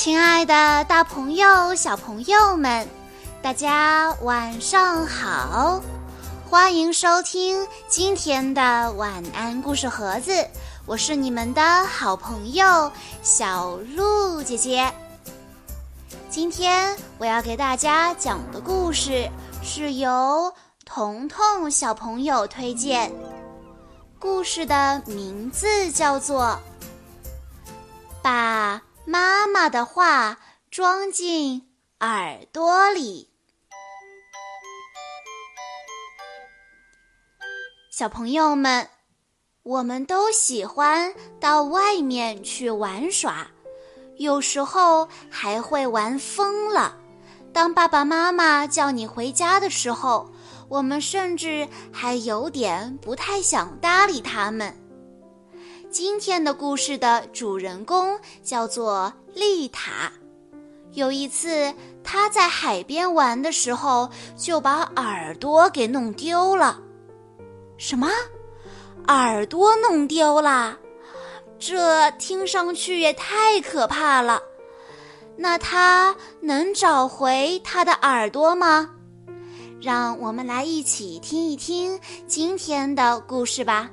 [0.00, 2.86] 亲爱的，大朋友、小朋友们，
[3.42, 5.82] 大家晚上好！
[6.48, 10.46] 欢迎收听今天的晚安故事盒子，
[10.86, 12.92] 我是你们的好朋友
[13.24, 14.88] 小鹿姐姐。
[16.30, 19.28] 今天我要给大家讲的故事
[19.64, 23.12] 是由彤彤小朋友推荐，
[24.20, 26.56] 故事的名字叫做
[28.22, 28.76] 《把》。
[29.10, 30.38] 妈妈的话
[30.70, 31.66] 装进
[32.00, 33.30] 耳朵里。
[37.90, 38.90] 小朋友们，
[39.62, 43.50] 我们都喜欢到外面去玩耍，
[44.18, 46.94] 有时候还会玩疯了。
[47.50, 50.30] 当爸爸妈妈叫你回家的时候，
[50.68, 54.76] 我们甚至还有点不太想搭理他们。
[55.90, 60.12] 今天的故事的主人公叫做丽塔。
[60.92, 61.72] 有一次，
[62.04, 66.78] 她在海边玩的时候，就把耳朵给弄丢了。
[67.78, 68.10] 什么？
[69.06, 70.78] 耳朵弄丢了？
[71.58, 74.42] 这听上去也太可怕了。
[75.38, 78.90] 那她能找回她的耳朵吗？
[79.80, 83.90] 让我们来一起听一听今天的故事吧。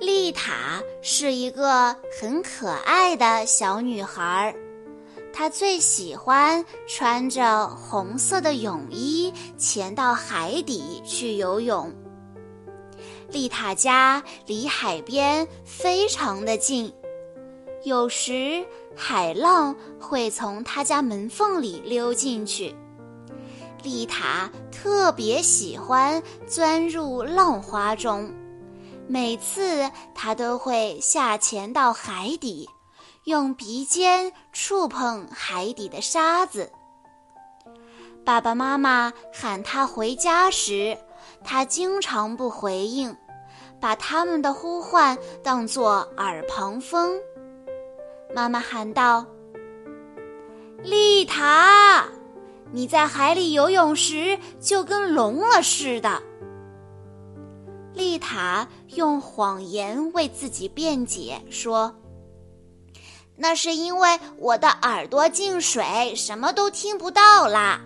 [0.00, 4.54] 丽塔是一个很可爱的小女孩，
[5.30, 11.92] 她最喜欢穿着红色的泳衣潜到海底去游泳。
[13.28, 16.90] 丽塔家离海边非常的近，
[17.84, 18.64] 有时
[18.96, 22.74] 海浪会从她家门缝里溜进去。
[23.82, 28.32] 丽塔特别喜欢钻入浪花中。
[29.12, 32.70] 每次他都会下潜到海底，
[33.24, 36.70] 用鼻尖触碰海底的沙子。
[38.24, 40.96] 爸爸妈妈喊他回家时，
[41.42, 43.16] 他经常不回应，
[43.80, 47.18] 把他们的呼唤当作耳旁风。
[48.32, 49.26] 妈妈喊道
[50.84, 52.06] ：“丽塔，
[52.70, 56.22] 你在海里游泳时就跟聋了似的。”
[58.00, 61.94] 丽塔用谎言为自己辩解说
[63.36, 67.82] ：“那是因为我的耳朵进水，什么都听不到啦。”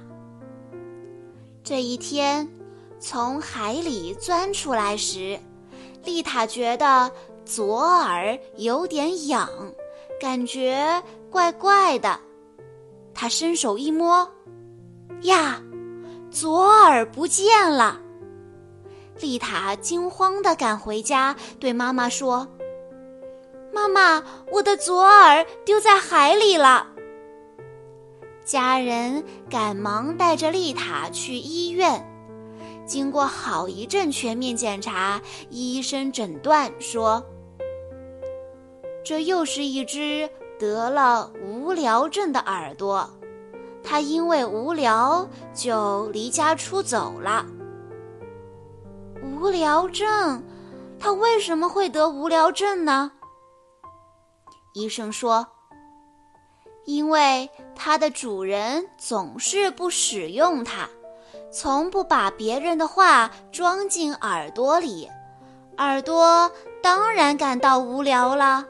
[1.65, 2.49] 这一天，
[3.01, 5.37] 从海里钻出来时，
[6.05, 7.11] 丽塔觉得
[7.45, 9.51] 左耳有点痒，
[10.21, 12.21] 感觉怪怪的。
[13.13, 14.31] 她伸手一摸，
[15.23, 15.61] 呀，
[16.31, 18.01] 左耳不见了。
[19.21, 22.49] 丽塔惊慌地赶回家，对妈妈说
[23.73, 26.89] ：“妈妈，我的左耳丢在海里了。”
[28.45, 32.11] 家人赶忙带着丽塔去医院。
[32.87, 37.25] 经过好一阵全面检查，医生诊断说
[39.03, 43.09] ：“这又是一只得了无聊症的耳朵，
[43.83, 47.47] 它因为无聊就离家出走了。”
[49.45, 50.43] 无聊症，
[50.99, 53.13] 他为什么会得无聊症呢？
[54.73, 55.47] 医生说，
[56.87, 60.89] 因为它的主人总是不使用它，
[61.53, 65.11] 从不把别人的话装进耳朵里，
[65.77, 66.51] 耳朵
[66.83, 68.65] 当然感到无聊了。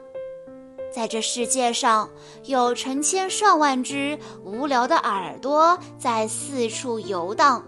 [0.93, 2.09] 在这世界上，
[2.43, 7.63] 有成千上万只无聊的耳朵在四处游荡。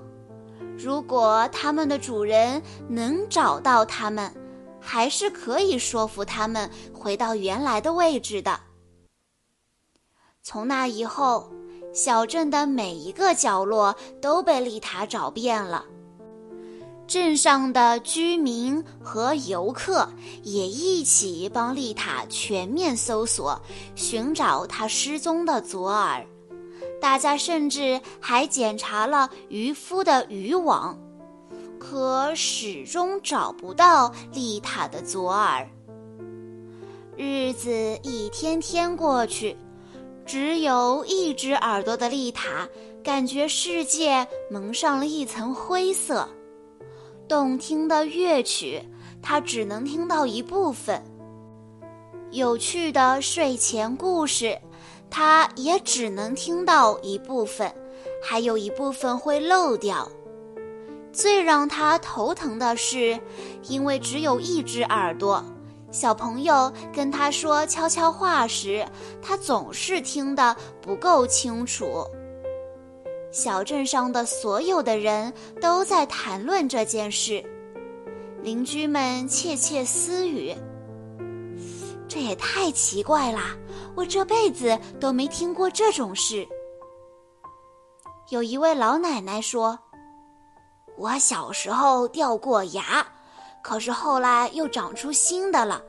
[0.77, 4.31] 如果他们的主人能找到他们，
[4.79, 8.59] 还是可以说服他们回到原来的位置的。
[10.43, 11.51] 从那以后，
[11.93, 15.83] 小镇的每一个角落都被丽塔找遍了。
[17.07, 20.07] 镇上的居民和游客
[20.43, 23.59] 也一起帮丽塔全面搜索，
[23.95, 26.25] 寻找她失踪的左耳。
[26.99, 30.97] 大家甚至还检查了渔夫的渔网，
[31.79, 35.67] 可始终找不到丽塔的左耳。
[37.15, 37.71] 日子
[38.03, 39.55] 一天天过去，
[40.25, 42.67] 只有一只耳朵的丽塔
[43.03, 46.27] 感觉世界蒙上了一层灰色。
[47.27, 48.81] 动听的乐曲，
[49.21, 51.01] 她只能听到一部分；
[52.31, 54.57] 有趣的睡前故事。
[55.09, 57.73] 他也只能听到一部分，
[58.23, 60.09] 还有一部分会漏掉。
[61.11, 63.19] 最让他头疼的是，
[63.63, 65.43] 因为只有一只耳朵，
[65.89, 68.85] 小朋友跟他说悄悄话时，
[69.21, 72.05] 他总是听得不够清楚。
[73.31, 77.43] 小镇上的所有的人都在谈论这件事，
[78.41, 80.55] 邻居们窃窃私语
[82.07, 83.57] ：“这也太奇怪啦！
[83.97, 86.47] 我这辈子都没听过这种事。”
[88.29, 89.77] 有一位老奶奶说
[90.97, 93.05] ：“我小时候掉过牙。”
[93.63, 95.81] 可是后来又长出新的了，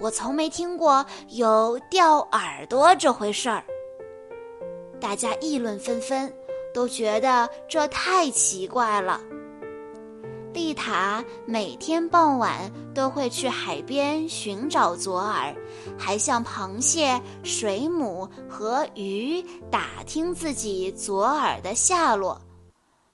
[0.00, 3.64] 我从没听过有掉耳朵这回事儿。
[5.00, 6.32] 大家议论纷纷，
[6.72, 9.20] 都觉得这太奇怪了。
[10.52, 15.54] 丽塔每天傍晚都会去海边寻找左耳，
[15.96, 22.40] 还向螃蟹、水母和鱼打听自己左耳的下落，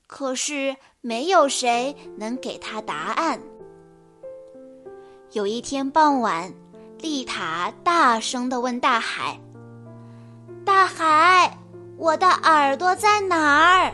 [0.06, 3.38] 可是没有谁能给他答案。
[5.32, 6.52] 有一天傍晚，
[7.00, 9.38] 丽塔大声地问大海
[10.64, 11.58] ：“大海，
[11.98, 13.92] 我的耳朵在哪儿？”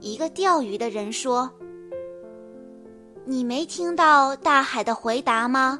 [0.00, 1.50] 一个钓鱼的人说
[3.24, 5.78] ：“你没听到大海的回答吗？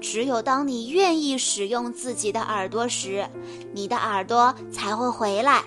[0.00, 3.26] 只有当你愿意使用自己的耳朵时，
[3.72, 5.62] 你的耳朵才会回来。”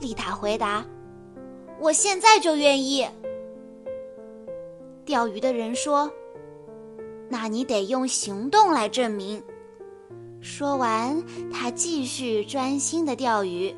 [0.00, 0.84] 丽塔回答
[1.78, 3.06] ：“我现在就愿意。”
[5.04, 6.10] 钓鱼的人说
[7.28, 9.42] ：“那你得用行动来证明。”
[10.40, 11.22] 说完，
[11.52, 13.74] 他继续专心的钓鱼。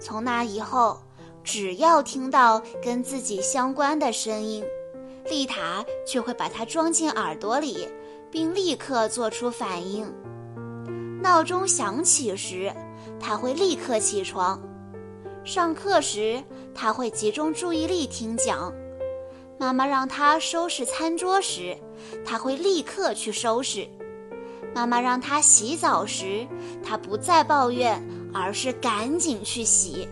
[0.00, 1.00] 从那以后，
[1.48, 4.62] 只要听到跟自己相关的声音，
[5.30, 7.88] 丽塔就会把它装进耳朵里，
[8.30, 10.06] 并立刻做出反应。
[11.22, 12.70] 闹钟响起时，
[13.18, 14.60] 他会立刻起床；
[15.42, 16.38] 上课时，
[16.74, 18.70] 他会集中注意力听讲。
[19.58, 21.74] 妈妈让他收拾餐桌时，
[22.26, 23.88] 他会立刻去收拾；
[24.74, 26.46] 妈妈让他洗澡时，
[26.84, 30.06] 他不再抱怨，而是赶紧去洗。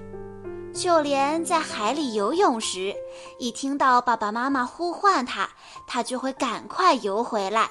[0.76, 2.94] 就连在海里游泳时，
[3.38, 5.48] 一听到爸爸妈妈呼唤他，
[5.86, 7.70] 他就会赶快游回来。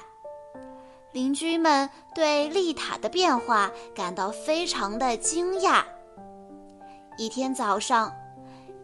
[1.12, 5.82] 邻居们对丽塔的变化感到非常的惊讶。
[7.16, 8.12] 一天早上。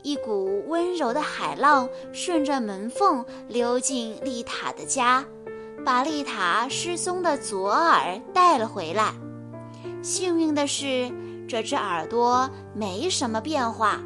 [0.05, 5.25] 一股温柔的海浪顺着门缝溜进丽塔的家，
[5.85, 9.15] 把丽塔失踪的左耳带了回来。
[10.03, 11.09] 幸运的是，
[11.49, 14.01] 这只耳朵没什么变化，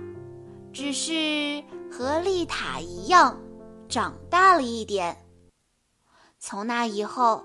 [0.77, 3.41] 只是和丽塔一样
[3.89, 5.17] 长大了一点。
[6.39, 7.43] 从那以后，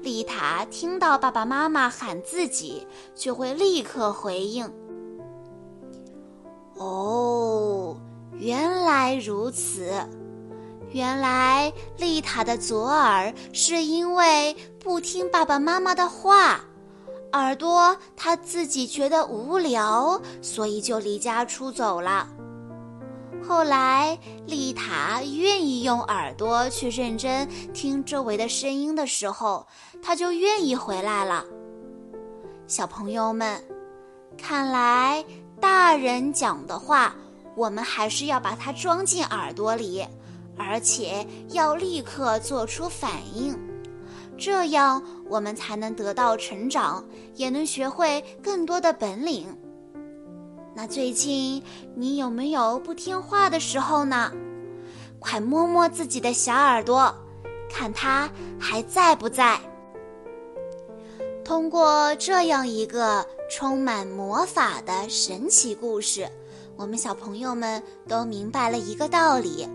[0.00, 4.64] 丽塔听到爸爸妈妈喊自己，就会立刻回应。
[6.76, 7.98] 哦，
[8.32, 9.92] 原来如此，
[10.88, 16.58] 原来丽塔的左耳是因为不听爸爸妈妈的话，
[17.32, 22.26] 耳朵他自己觉得无聊，所以就离家出走了。
[23.46, 29.66] 后来丽塔愿意用耳朵去认真听周围的声音的时候，
[30.02, 31.44] 她就愿意回来了。
[32.66, 33.62] 小朋友们，
[34.36, 35.24] 看来。
[35.60, 37.14] 大人讲的话，
[37.54, 40.02] 我们还是要把它装进耳朵里，
[40.56, 43.54] 而且要立刻做出反应，
[44.38, 47.04] 这样我们才能得到成长，
[47.34, 49.54] 也能学会更多的本领。
[50.74, 51.62] 那最近
[51.94, 54.32] 你有没有不听话的时候呢？
[55.18, 57.14] 快摸摸自己的小耳朵，
[57.68, 59.60] 看它还在不在。
[61.44, 63.26] 通过这样一个。
[63.52, 66.24] 充满魔法的神奇故事，
[66.76, 69.68] 我们小朋友们都明白了一个道理，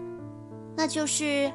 [0.78, 1.52] 那就是，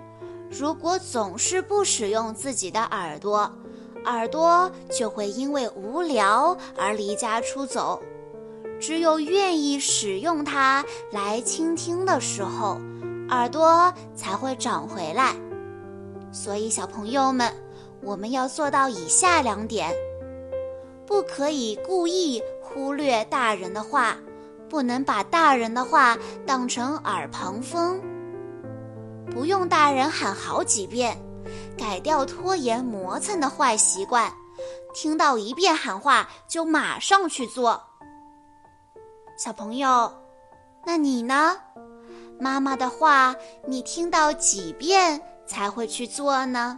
[0.50, 3.50] 如果总是不使用自己的耳朵，
[4.04, 7.98] 耳朵就会因为无聊而离家出走；
[8.80, 12.80] 只有愿意使用它来倾听的时候，
[13.28, 15.34] 耳朵才会长回来。
[16.32, 17.52] 所以，小朋友们，
[18.02, 19.94] 我们要做到以下两点。
[21.06, 24.16] 不可以故意忽略大人的话，
[24.68, 28.00] 不能把大人的话当成耳旁风。
[29.30, 31.20] 不用大人喊好几遍，
[31.76, 34.32] 改掉拖延磨蹭的坏习惯。
[34.94, 37.89] 听到一遍喊话就马上去做。
[39.42, 40.12] 小朋友，
[40.84, 41.56] 那你呢？
[42.38, 43.34] 妈妈的话
[43.66, 46.76] 你听到几遍才会去做呢？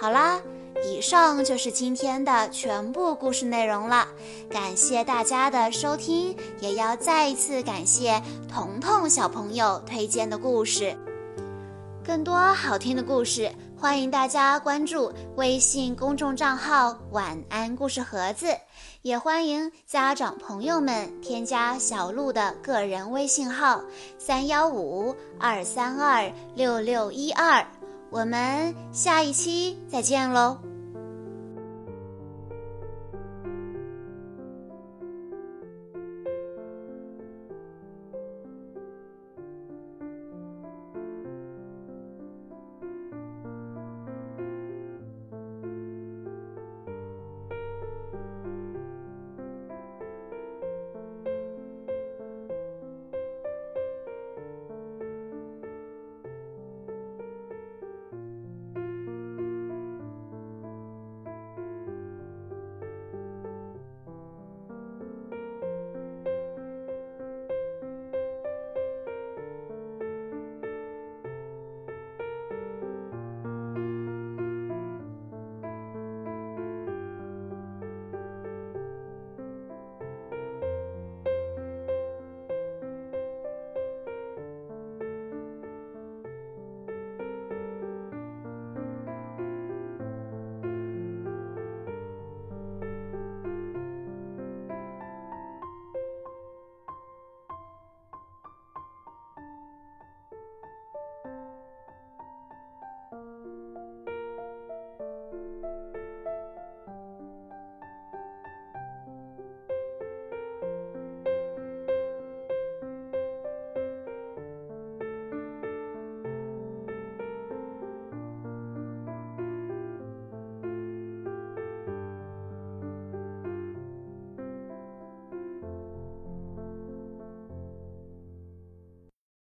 [0.00, 0.40] 好啦。
[0.84, 4.06] 以上就是今天的全部故事内容了，
[4.50, 10.94] 感谢大家的收听，也要再一次感谢彤彤小朋友推荐的故事。
[12.04, 18.46] 更多好听的故事，欢迎大家关注微信公众账号“晚安故事盒子”，
[19.02, 23.82] 也欢迎家长朋友们添加小鹿的个人微信号
[24.18, 27.64] 三幺五二三二六六一二。
[28.10, 30.75] 我们下一期再见喽！